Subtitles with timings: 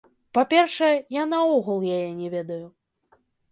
[0.37, 0.89] Па-першае,
[1.21, 2.61] я наогул яе не ведаю.